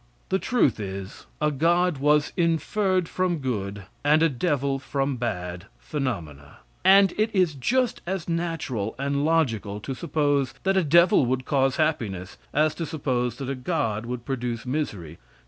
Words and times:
The 0.29 0.39
truth 0.39 0.79
is, 0.79 1.27
a 1.39 1.51
god 1.51 1.99
was 1.99 2.33
inferred 2.35 3.07
from 3.07 3.37
good, 3.37 3.83
and 4.03 4.23
a 4.23 4.29
devil 4.29 4.79
from 4.79 5.15
bad, 5.15 5.65
phenomena. 5.77 6.61
And 6.83 7.11
it 7.19 7.29
is 7.35 7.53
just 7.53 8.01
as 8.07 8.27
natural 8.27 8.95
and 8.97 9.23
logical 9.23 9.79
to 9.81 9.93
suppose 9.93 10.55
that 10.63 10.75
a 10.75 10.83
devil 10.83 11.27
would 11.27 11.45
cause 11.45 11.75
happiness 11.75 12.39
as 12.51 12.73
to 12.81 12.85
suppose 12.87 13.35
that 13.35 13.47
a 13.47 13.53
god 13.53 14.07
would 14.07 14.25
produce 14.25 14.65
misery. 14.65 15.19